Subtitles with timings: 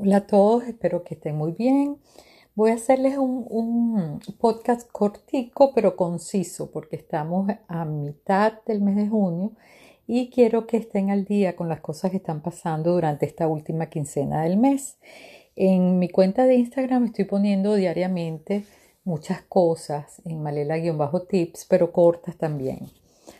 [0.00, 1.98] Hola a todos, espero que estén muy bien.
[2.54, 9.08] Voy a hacerles un, podcast cortico pero conciso porque estamos a mitad del mes de
[9.08, 9.56] junio
[10.06, 13.86] y quiero que estén al día con las cosas que están pasando durante esta última
[13.86, 14.98] quincena del mes.
[15.56, 18.66] En mi cuenta de Instagram estoy poniendo diariamente
[19.02, 22.86] muchas cosas en malela-tips, pero cortas también.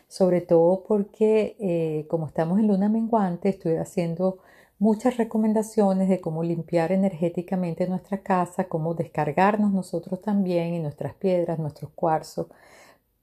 [0.08, 4.40] Sobre todo porque eh, como estamos en luna menguante, estoy haciendo
[4.78, 11.58] muchas recomendaciones de cómo limpiar energéticamente nuestra casa, cómo descargarnos nosotros también y nuestras piedras,
[11.58, 12.46] nuestros cuarzos,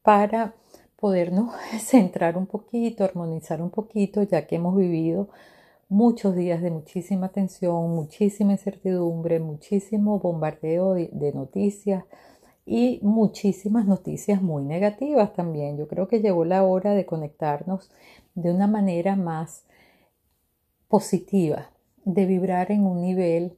[0.02, 0.54] para
[0.98, 5.30] podernos centrar un poquito, armonizar un poquito, ya que hemos vivido
[5.90, 12.06] muchos días de muchísima tensión, muchísima incertidumbre, muchísimo bombardeo de, noticias
[12.66, 15.78] y muchísimas noticias muy negativas también.
[15.78, 17.92] Yo creo que llegó la hora de conectarnos
[18.34, 19.64] de una manera más
[20.96, 21.72] positiva,
[22.06, 23.58] de vibrar en un nivel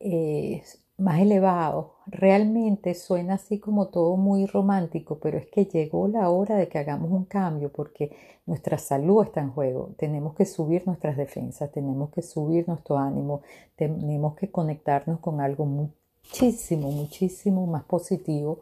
[0.00, 0.62] eh,
[0.96, 1.96] más elevado.
[2.06, 6.78] Realmente suena así como todo muy romántico, pero es que llegó la hora de que
[6.78, 9.90] hagamos un cambio porque nuestra salud está en juego.
[9.98, 13.42] Tenemos que subir nuestras defensas, tenemos que subir nuestro ánimo,
[13.76, 18.60] tenemos que conectarnos con algo muchísimo, muchísimo más positivo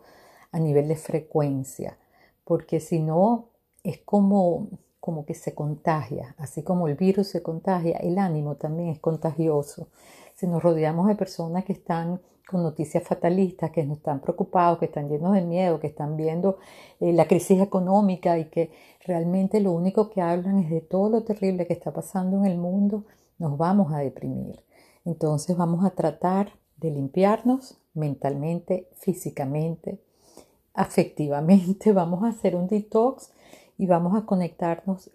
[0.50, 1.96] a nivel de frecuencia,
[2.42, 3.50] porque si no
[3.84, 4.66] es como
[5.06, 9.86] como que se contagia, así como el virus se contagia, el ánimo también es contagioso.
[10.34, 14.86] Si nos rodeamos de personas que están con noticias fatalistas, que no están preocupados, que
[14.86, 16.58] están llenos de miedo, que están viendo
[16.98, 18.72] eh, la crisis económica y que
[19.06, 22.58] realmente lo único que hablan es de todo lo terrible que está pasando en el
[22.58, 23.04] mundo,
[23.38, 24.58] nos vamos a deprimir.
[25.04, 30.00] Entonces vamos a tratar de limpiarnos mentalmente, físicamente,
[30.74, 33.30] afectivamente, vamos a hacer un detox
[33.78, 35.10] y vamos a conectarnos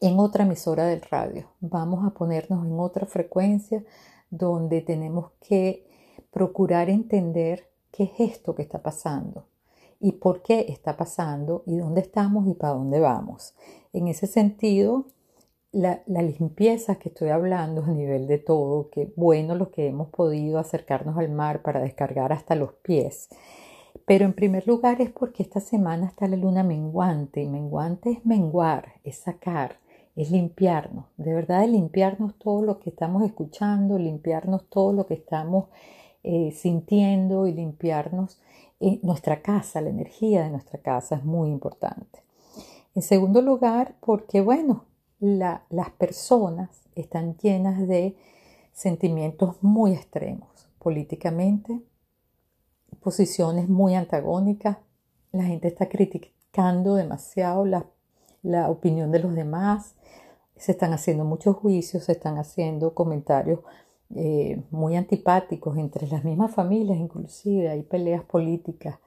[0.00, 1.50] en otra emisora del radio.
[1.60, 3.84] Vamos a ponernos en otra frecuencia
[4.30, 5.86] donde tenemos que
[6.30, 9.46] procurar entender qué es esto que está pasando
[10.00, 13.54] y por qué está pasando y dónde estamos y para dónde vamos.
[13.92, 15.06] En ese sentido,
[15.72, 20.08] la, la, limpieza que estoy hablando a nivel de todo, que bueno lo que hemos
[20.08, 23.28] podido acercarnos al mar para descargar hasta los pies,
[24.06, 28.26] pero en primer lugar es porque esta semana está la luna menguante y menguante es
[28.26, 29.78] menguar, es sacar,
[30.16, 35.14] es limpiarnos, de verdad es limpiarnos todo lo que estamos escuchando, limpiarnos todo lo que
[35.14, 35.66] estamos
[36.22, 38.40] eh, sintiendo y limpiarnos
[38.80, 42.22] en nuestra casa, la energía de nuestra casa es muy importante.
[42.94, 44.84] En segundo lugar, porque bueno,
[45.20, 48.16] las personas están llenas de
[48.72, 51.80] sentimientos muy extremos, políticamente,
[53.04, 54.78] posiciones muy antagónicas,
[55.30, 57.86] la gente está criticando demasiado la,
[58.70, 59.94] opinión de los demás,
[60.56, 63.60] se están haciendo muchos juicios, se están haciendo comentarios
[64.14, 68.98] eh, muy antipáticos entre las mismas familias, inclusive hay peleas políticas,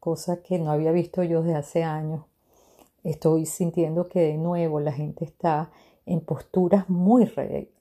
[0.00, 2.24] cosa que no había visto yo desde hace años.
[3.04, 5.70] Estoy sintiendo que de nuevo la gente está
[6.06, 7.30] en posturas muy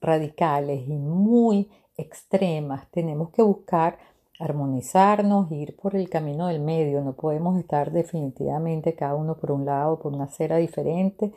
[0.01, 2.89] radicales y muy extremas.
[2.91, 3.97] Tenemos que buscar
[4.41, 7.01] armonizarnos, ir por el camino del medio.
[7.01, 11.31] No podemos estar definitivamente cada uno por un lado, por una acera diferente,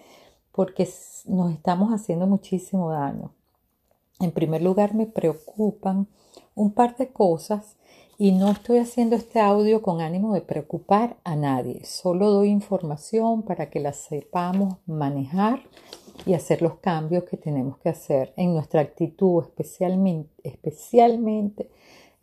[0.52, 0.88] porque
[1.26, 3.32] nos estamos haciendo muchísimo daño.
[4.20, 6.06] En primer lugar, me preocupan
[6.54, 7.76] un par de cosas
[8.16, 11.84] y no estoy haciendo este audio con ánimo de preocupar a nadie.
[11.84, 15.60] Solo doy información para que la sepamos manejar
[16.24, 21.70] y hacer los cambios que tenemos que hacer en nuestra actitud, especialmente, especialmente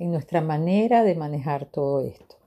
[0.01, 2.37] en nuestra manera de manejar todo esto.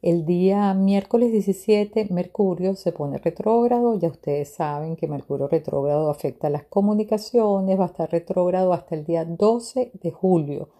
[0.00, 6.48] El día miércoles 17 Mercurio se pone retrógrado, ya ustedes saben que Mercurio retrógrado afecta
[6.48, 10.70] las comunicaciones, va a estar retrógrado hasta el día 12 de julio.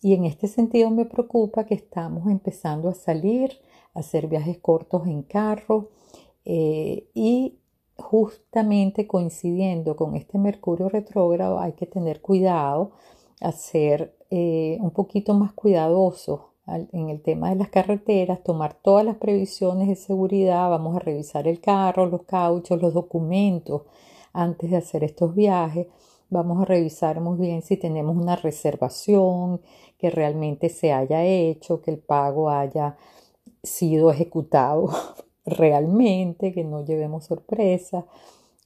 [0.00, 3.58] Y en este sentido me preocupa que estamos empezando a salir,
[3.94, 5.90] a hacer viajes cortos en carro
[6.44, 7.58] eh, y
[7.96, 12.92] justamente coincidiendo con este Mercurio retrógrado hay que tener cuidado
[13.40, 16.40] a ser eh, un poquito más cuidadosos
[16.92, 21.48] en el tema de las carreteras, tomar todas las previsiones de seguridad, vamos a revisar
[21.48, 23.82] el carro, los cauchos, los documentos
[24.34, 25.86] antes de hacer estos viajes,
[26.28, 29.62] vamos a revisar muy bien si tenemos una reservación
[29.98, 32.96] que realmente se haya hecho, que el pago haya
[33.62, 34.90] sido ejecutado
[35.46, 38.04] realmente, que no llevemos sorpresa.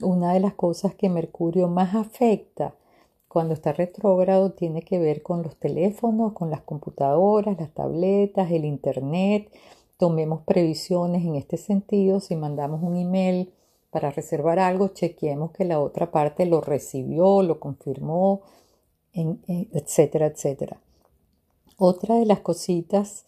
[0.00, 2.74] Una de las cosas que Mercurio más afecta
[3.32, 8.66] cuando está retrógrado tiene que ver con los teléfonos, con las computadoras, las tabletas, el
[8.66, 9.50] internet.
[9.96, 12.20] Tomemos previsiones en este sentido.
[12.20, 13.50] Si mandamos un email
[13.90, 18.42] para reservar algo, chequeemos que la otra parte lo recibió, lo confirmó.
[19.14, 20.78] etcétera, etcétera.
[21.78, 23.24] Otra de las cositas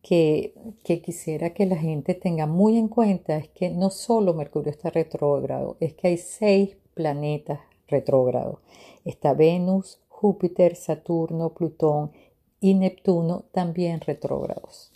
[0.00, 0.54] que,
[0.84, 4.90] que, quisiera que la gente tenga muy en cuenta es que no solo Mercurio está
[4.90, 7.58] retrógrado, es que hay seis planetas
[7.90, 8.58] retrógrados.
[9.04, 12.12] Está Venus, Júpiter, Saturno, Plutón
[12.60, 14.92] y Neptuno también retrógrados.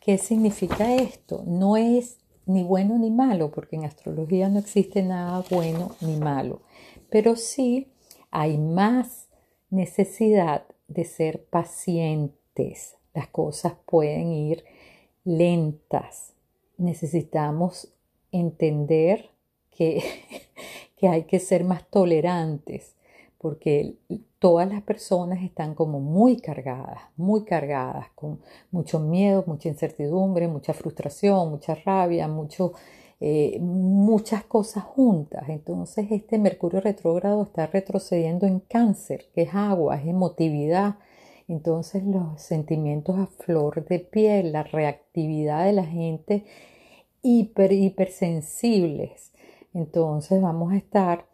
[0.00, 1.42] ¿Qué significa esto?
[1.46, 6.62] No es ni bueno ni malo, porque en astrología no existe nada bueno ni malo,
[7.10, 7.88] pero sí
[8.30, 9.28] hay más
[9.70, 12.96] necesidad de ser pacientes.
[13.14, 14.64] Las cosas pueden ir
[15.24, 16.32] lentas.
[16.78, 17.92] Necesitamos
[18.32, 19.30] entender
[19.70, 20.02] que,
[20.98, 22.94] que hay que ser más tolerantes
[23.38, 23.94] porque
[24.40, 28.40] todas las personas están como muy cargadas, muy cargadas, con
[28.72, 32.72] mucho miedo, mucha incertidumbre, mucha frustración, mucha rabia, mucho,
[33.20, 35.44] eh, muchas cosas juntas.
[35.48, 40.96] Entonces este Mercurio retrógrado está retrocediendo en cáncer, que es agua, es emotividad.
[41.46, 46.44] Entonces los sentimientos a flor de piel, la reactividad de la gente
[47.22, 49.32] hiper, hipersensibles.
[49.78, 51.26] Entonces vamos a estar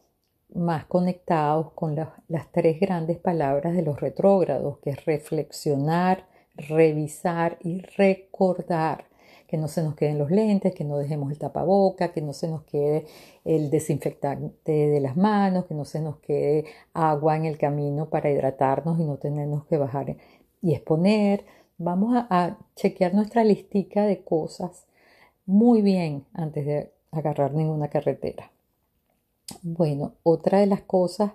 [0.54, 7.80] más conectados con las tres grandes palabras de los retrógrados, que es reflexionar, revisar y
[7.96, 9.06] recordar.
[9.48, 12.48] Que no se nos queden los lentes, que no dejemos el tapaboca, que no se
[12.48, 13.06] nos quede
[13.46, 18.30] el desinfectante de las manos, que no se nos quede agua en el camino para
[18.30, 20.18] hidratarnos y no tenernos que bajar
[20.60, 21.46] y exponer.
[21.78, 24.86] Vamos a, a chequear nuestra listica de cosas
[25.46, 28.50] muy bien antes de agarrar ninguna carretera.
[29.62, 31.32] Bueno, otra de las cosas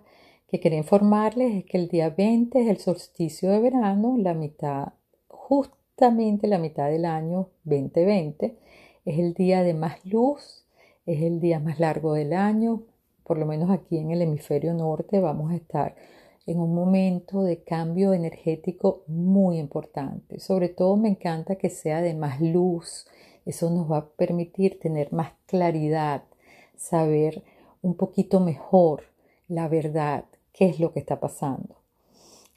[0.47, 4.93] que quería informarles es que el día 20 es el solsticio de verano, la mitad,
[5.27, 8.57] justamente la mitad del año 2020.
[9.05, 10.65] Es el día de más luz,
[11.05, 12.83] es el día más largo del año,
[13.29, 15.95] por lo menos aquí en el hemisferio norte vamos a estar
[16.47, 20.39] en un momento de cambio energético muy importante.
[20.39, 23.05] Sobre todo me encanta que sea de más luz.
[23.45, 26.23] Eso nos va a permitir tener más claridad,
[26.75, 27.43] saber
[27.81, 29.03] un poquito mejor
[29.47, 31.75] la verdad, qué es lo que está pasando.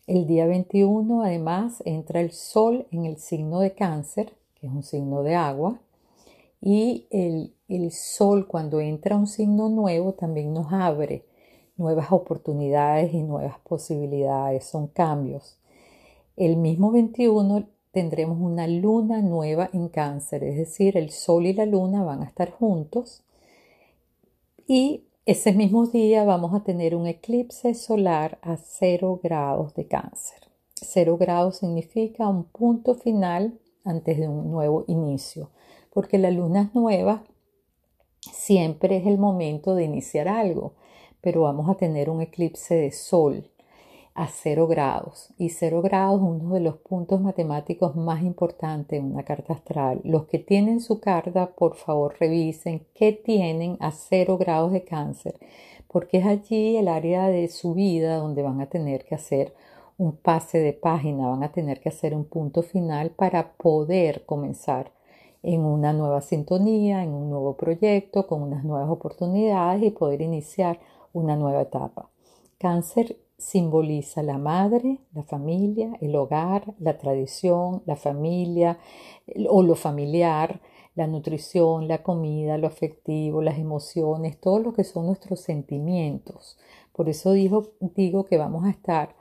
[0.07, 4.83] El día 21 además entra el sol en el signo de cáncer, que es un
[4.83, 5.81] signo de agua,
[6.61, 11.25] y el, el sol cuando entra un signo nuevo también nos abre
[11.77, 15.59] nuevas oportunidades y nuevas posibilidades, son cambios.
[16.37, 21.67] El mismo 21 tendremos una luna nueva en cáncer, es decir, el sol y la
[21.67, 23.23] luna van a estar juntos
[24.67, 30.49] y ese mismo día vamos a tener un eclipse solar a 0 grados de cáncer.
[30.75, 35.51] 0 grados significa un punto final antes de un nuevo inicio,
[35.93, 37.25] porque la luna es nueva,
[38.21, 40.75] siempre es el momento de iniciar algo,
[41.21, 43.52] pero vamos a tener un eclipse de sol
[44.15, 45.33] a cero grados.
[45.39, 50.01] Y cero grados uno de los puntos matemáticos más importantes en una carta astral.
[50.05, 55.39] Los que tienen su carta, por favor, revisen qué tienen a cero grados de cáncer,
[55.89, 59.55] porque es allí el área de su vida donde van a tener que hacer
[59.99, 64.93] un pase de página, van a tener que hacer un punto final para poder comenzar
[65.43, 70.81] en una nueva sintonía, en un nuevo proyecto, con unas nuevas oportunidades y poder iniciar
[71.13, 72.09] una nueva etapa.
[72.59, 78.79] Cáncer simboliza la madre, la familia, el hogar, la tradición, la familia
[79.49, 80.61] o lo familiar,
[80.95, 86.59] la nutrición, la comida, lo afectivo, las emociones, todo lo que son nuestros sentimientos.
[86.93, 87.73] Por eso digo,
[88.29, 89.17] que vamos a estar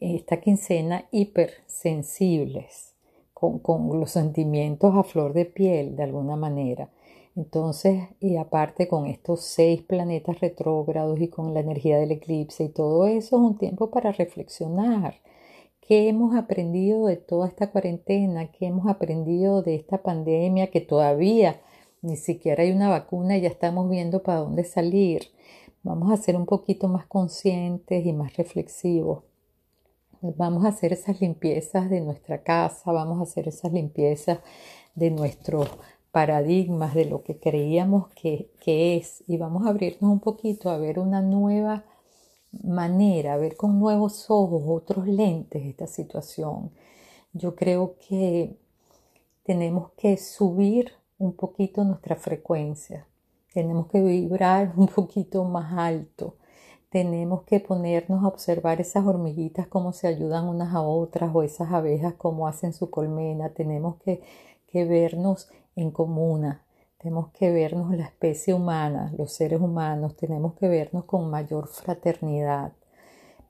[0.00, 2.94] esta quincena hipersensibles,
[3.34, 6.90] con, con los sentimientos a flor de piel de alguna manera.
[7.34, 12.68] Entonces, y aparte con estos seis planetas retrógrados y con la energía del eclipse y
[12.68, 15.14] todo eso, es un tiempo para reflexionar.
[15.80, 18.52] ¿Qué hemos aprendido de toda esta cuarentena?
[18.52, 21.60] ¿Qué hemos aprendido de esta pandemia que todavía
[22.02, 25.22] ni siquiera hay una vacuna y ya estamos viendo para dónde salir?
[25.82, 29.24] Vamos a ser un poquito más conscientes y más reflexivos.
[30.20, 34.38] Vamos a hacer esas limpiezas de nuestra casa, vamos a hacer esas limpiezas
[34.94, 35.66] de nuestro
[36.12, 39.24] paradigmas de lo que creíamos que, es.
[39.26, 41.84] Y vamos a abrirnos un poquito a ver una nueva
[42.62, 46.70] manera, a ver con nuevos ojos, otros lentes esta situación.
[47.32, 48.54] Yo creo que
[49.42, 53.06] tenemos que subir un poquito nuestra frecuencia,
[53.54, 56.36] tenemos que vibrar un poquito más alto,
[56.90, 61.72] tenemos que ponernos a observar esas hormiguitas cómo se ayudan unas a otras o esas
[61.72, 64.20] abejas cómo hacen su colmena, tenemos que,
[64.66, 66.64] que vernos en comuna.
[66.98, 72.72] Tenemos que vernos la especie humana, los seres humanos, tenemos que vernos con mayor fraternidad,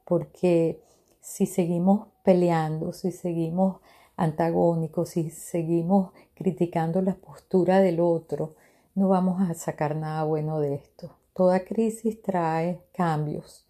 [0.05, 0.83] porque
[1.21, 3.81] si seguimos peleando, si seguimos
[4.17, 8.55] antagónicos, si seguimos criticando la postura del otro,
[8.95, 11.17] no vamos a sacar nada bueno de esto.
[11.35, 13.67] Toda crisis trae cambios.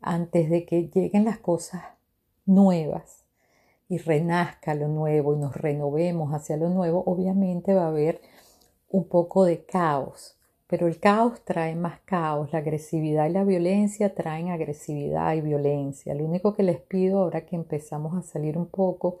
[0.00, 1.82] Antes de que lleguen las cosas
[2.46, 3.19] nuevas
[3.90, 8.20] y renazca lo nuevo y nos renovemos hacia lo nuevo, obviamente va a haber
[8.88, 10.36] un poco de caos.
[10.68, 16.14] Pero el caos trae más caos, la agresividad y la violencia traen agresividad y violencia.
[16.14, 19.18] Lo único que les pido ahora que empezamos a salir un poco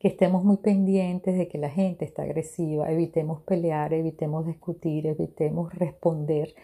[0.00, 5.72] que estemos muy pendientes de que la gente está agresiva, evitemos pelear, evitemos discutir, evitemos
[5.74, 6.56] responder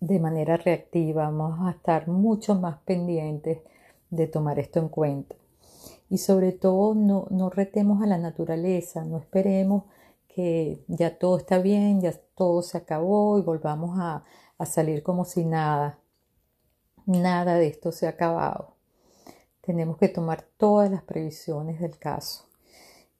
[0.00, 3.60] de manera reactiva, vamos a estar mucho más pendientes
[4.10, 5.36] de tomar esto en cuenta.
[6.08, 9.84] Y sobre todo no, no retemos a la naturaleza, no esperemos
[10.28, 14.24] que ya todo está bien, ya todo se acabó y volvamos a,
[14.58, 15.98] a salir como si nada.
[17.06, 18.74] Nada de esto se ha acabado.
[19.60, 22.46] Tenemos que tomar todas las previsiones del caso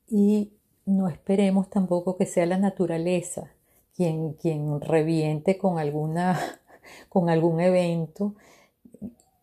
[0.09, 0.53] y
[0.85, 3.51] no esperemos tampoco que sea la naturaleza
[3.97, 6.39] quien, quien reviente con, alguna,
[7.09, 8.35] con algún evento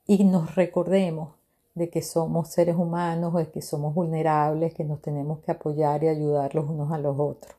[0.05, 1.35] y nos recordemos
[1.75, 6.07] de que somos seres humanos, de que somos vulnerables, que nos tenemos que apoyar y
[6.07, 7.55] ayudar los unos a los otros.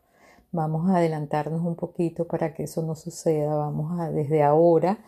[0.53, 3.57] Vamos a adelantarnos un poquito para que eso no suceda.
[3.57, 4.99] Vamos a desde ahora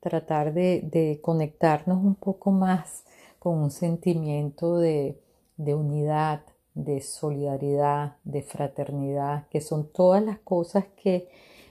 [0.00, 3.04] tratar de, conectarnos un poco más
[3.38, 5.20] con un sentimiento de,
[5.56, 6.42] de unidad,
[6.74, 11.28] de solidaridad, de fraternidad, que son todas las cosas que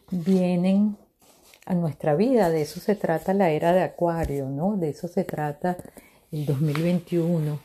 [0.09, 0.95] vienen
[1.65, 2.49] a nuestra vida.
[2.49, 4.77] De eso se trata la era de Acuario, ¿no?
[4.77, 5.77] De eso se trata
[6.31, 7.59] el 2021,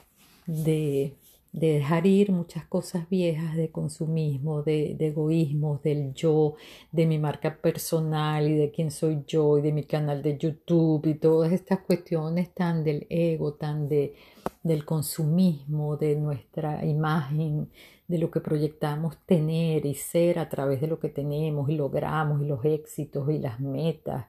[0.47, 1.15] de
[1.53, 6.55] de dejar ir muchas cosas viejas de consumismo, de, de egoísmo, del yo,
[6.91, 11.07] de mi marca personal y de quién soy yo y de mi canal de YouTube
[11.07, 14.15] y todas estas cuestiones tan del ego, tan de,
[14.63, 17.71] del consumismo, de nuestra imagen,
[18.09, 22.41] de lo que proyectamos tener y ser a través de lo que tenemos y logramos
[22.41, 24.27] y los éxitos y las metas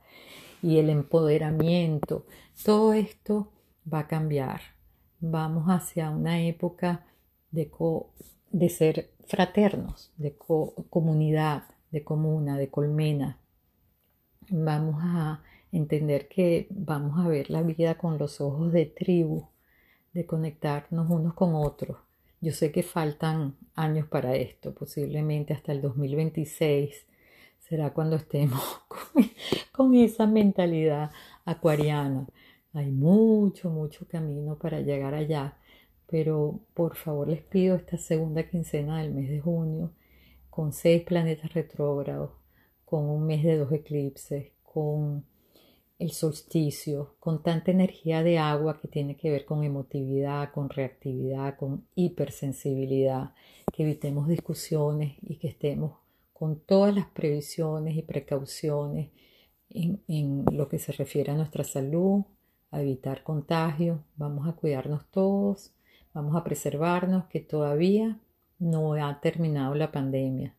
[0.62, 2.26] y el empoderamiento.
[2.66, 3.50] Todo esto
[3.92, 4.62] va a cambiar.
[5.20, 7.06] Vamos hacia una época
[7.52, 7.70] de,
[8.70, 10.36] ser fraternos, de
[10.90, 13.38] comunidad, de comuna, de colmena.
[14.50, 19.48] Vamos a entender que vamos a ver la vida con los ojos de tribu,
[20.14, 21.98] de conectarnos unos con otros.
[22.42, 27.06] Yo sé que faltan años para esto, posiblemente hasta el 2026
[27.60, 28.62] será cuando estemos
[29.72, 31.12] con esa mentalidad
[31.46, 32.28] acuariana.
[32.74, 35.58] Hay mucho, mucho camino para llegar allá,
[36.08, 39.92] pero por favor les pido esta segunda quincena del mes de junio,
[40.50, 42.32] con seis planetas retrógrados,
[42.86, 45.24] con un mes de dos eclipses, con
[46.00, 51.56] el solsticio, con tanta energía de agua que tiene que ver con emotividad, con reactividad,
[51.58, 53.34] con hipersensibilidad,
[53.72, 55.94] que evitemos discusiones y que estemos
[56.34, 59.12] con todas las previsiones y precauciones
[59.70, 62.24] en, en lo que se refiere a nuestra salud,
[62.74, 65.74] a evitar contagio, vamos a cuidarnos todos
[66.14, 68.20] Vamos a preservarnos que todavía
[68.60, 70.56] no ha terminado la pandemia.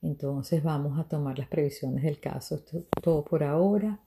[0.00, 2.54] Entonces vamos a tomar las previsiones del caso.
[2.54, 3.98] Esto, todo por ahora.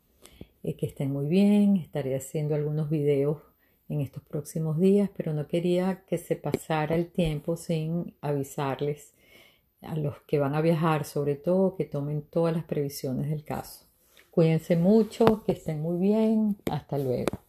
[0.63, 1.75] Eh, que estén muy bien.
[1.75, 3.41] Estaré haciendo algunos videos
[3.89, 9.13] en estos próximos días, pero no quería que se pasara el tiempo sin avisarles
[9.81, 13.88] a los que van a viajar, sobre todo, que tomen todas las previsiones del caso.
[14.31, 16.57] Cuídense mucho, que estén muy bien.
[16.69, 17.48] Hasta luego.